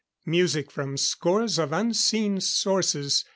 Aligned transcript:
Music 0.25 0.71
from 0.71 0.97
scores 0.97 1.59
of 1.59 1.71
unseen 1.71 2.39
sources. 2.41 3.23